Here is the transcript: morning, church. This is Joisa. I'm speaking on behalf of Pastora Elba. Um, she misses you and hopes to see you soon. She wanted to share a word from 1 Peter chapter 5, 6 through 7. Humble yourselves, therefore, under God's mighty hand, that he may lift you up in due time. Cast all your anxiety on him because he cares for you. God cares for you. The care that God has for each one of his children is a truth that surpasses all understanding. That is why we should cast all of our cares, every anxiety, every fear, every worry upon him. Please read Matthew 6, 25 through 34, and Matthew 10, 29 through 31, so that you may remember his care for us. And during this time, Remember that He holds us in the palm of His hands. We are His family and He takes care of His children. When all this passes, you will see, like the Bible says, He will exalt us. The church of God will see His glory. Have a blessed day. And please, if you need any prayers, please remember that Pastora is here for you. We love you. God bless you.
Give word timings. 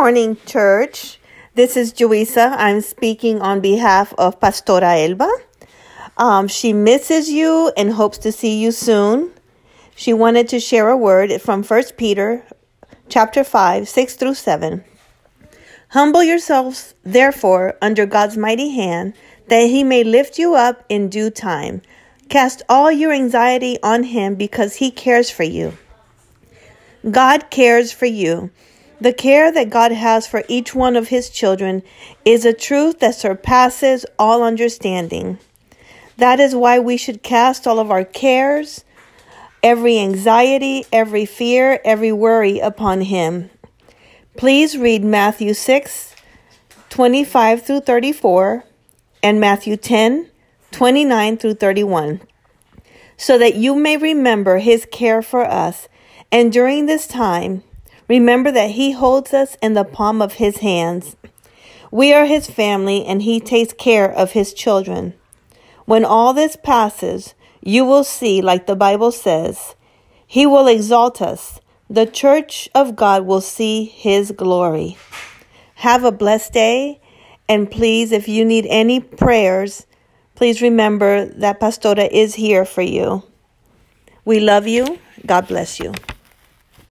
morning, 0.00 0.38
church. 0.46 1.18
This 1.54 1.76
is 1.76 1.92
Joisa. 1.92 2.54
I'm 2.56 2.80
speaking 2.80 3.42
on 3.42 3.60
behalf 3.60 4.14
of 4.16 4.40
Pastora 4.40 5.06
Elba. 5.06 5.30
Um, 6.16 6.48
she 6.48 6.72
misses 6.72 7.28
you 7.28 7.70
and 7.76 7.92
hopes 7.92 8.16
to 8.24 8.32
see 8.32 8.58
you 8.58 8.72
soon. 8.72 9.30
She 9.94 10.14
wanted 10.14 10.48
to 10.48 10.58
share 10.58 10.88
a 10.88 10.96
word 10.96 11.30
from 11.42 11.62
1 11.62 11.82
Peter 11.98 12.42
chapter 13.10 13.44
5, 13.44 13.86
6 13.86 14.14
through 14.16 14.32
7. 14.36 14.82
Humble 15.90 16.22
yourselves, 16.22 16.94
therefore, 17.04 17.76
under 17.82 18.06
God's 18.06 18.38
mighty 18.38 18.70
hand, 18.70 19.12
that 19.48 19.64
he 19.64 19.84
may 19.84 20.02
lift 20.02 20.38
you 20.38 20.54
up 20.54 20.82
in 20.88 21.10
due 21.10 21.28
time. 21.28 21.82
Cast 22.30 22.62
all 22.70 22.90
your 22.90 23.12
anxiety 23.12 23.76
on 23.82 24.04
him 24.04 24.34
because 24.34 24.76
he 24.76 24.90
cares 24.90 25.30
for 25.30 25.44
you. 25.44 25.76
God 27.10 27.50
cares 27.50 27.92
for 27.92 28.06
you. 28.06 28.50
The 29.00 29.14
care 29.14 29.50
that 29.50 29.70
God 29.70 29.92
has 29.92 30.26
for 30.26 30.44
each 30.46 30.74
one 30.74 30.94
of 30.94 31.08
his 31.08 31.30
children 31.30 31.82
is 32.24 32.44
a 32.44 32.52
truth 32.52 32.98
that 32.98 33.14
surpasses 33.14 34.04
all 34.18 34.42
understanding. 34.42 35.38
That 36.18 36.38
is 36.38 36.54
why 36.54 36.78
we 36.80 36.98
should 36.98 37.22
cast 37.22 37.66
all 37.66 37.78
of 37.78 37.90
our 37.90 38.04
cares, 38.04 38.84
every 39.62 39.98
anxiety, 39.98 40.84
every 40.92 41.24
fear, 41.24 41.80
every 41.82 42.12
worry 42.12 42.58
upon 42.58 43.00
him. 43.00 43.48
Please 44.36 44.76
read 44.76 45.02
Matthew 45.02 45.54
6, 45.54 46.14
25 46.90 47.62
through 47.62 47.80
34, 47.80 48.64
and 49.22 49.40
Matthew 49.40 49.78
10, 49.78 50.28
29 50.72 51.36
through 51.38 51.54
31, 51.54 52.20
so 53.16 53.38
that 53.38 53.54
you 53.54 53.74
may 53.74 53.96
remember 53.96 54.58
his 54.58 54.86
care 54.92 55.22
for 55.22 55.46
us. 55.46 55.88
And 56.30 56.52
during 56.52 56.84
this 56.84 57.06
time, 57.06 57.62
Remember 58.10 58.50
that 58.50 58.72
He 58.72 58.90
holds 58.90 59.32
us 59.32 59.56
in 59.62 59.74
the 59.74 59.84
palm 59.84 60.20
of 60.20 60.32
His 60.32 60.56
hands. 60.56 61.14
We 61.92 62.12
are 62.12 62.24
His 62.24 62.50
family 62.50 63.06
and 63.06 63.22
He 63.22 63.38
takes 63.38 63.72
care 63.72 64.10
of 64.10 64.32
His 64.32 64.52
children. 64.52 65.14
When 65.84 66.04
all 66.04 66.34
this 66.34 66.56
passes, 66.56 67.34
you 67.62 67.84
will 67.84 68.02
see, 68.02 68.42
like 68.42 68.66
the 68.66 68.74
Bible 68.74 69.12
says, 69.12 69.76
He 70.26 70.44
will 70.44 70.66
exalt 70.66 71.22
us. 71.22 71.60
The 71.88 72.04
church 72.04 72.68
of 72.74 72.96
God 72.96 73.26
will 73.26 73.40
see 73.40 73.84
His 73.84 74.32
glory. 74.32 74.98
Have 75.76 76.02
a 76.02 76.10
blessed 76.10 76.52
day. 76.52 77.00
And 77.48 77.70
please, 77.70 78.10
if 78.10 78.26
you 78.26 78.44
need 78.44 78.66
any 78.68 78.98
prayers, 78.98 79.86
please 80.34 80.60
remember 80.60 81.26
that 81.26 81.60
Pastora 81.60 82.08
is 82.10 82.34
here 82.34 82.64
for 82.64 82.82
you. 82.82 83.22
We 84.24 84.40
love 84.40 84.66
you. 84.66 84.98
God 85.24 85.46
bless 85.46 85.78
you. 85.78 85.94